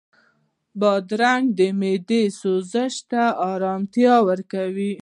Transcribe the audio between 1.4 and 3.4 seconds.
د معدې سوزش ته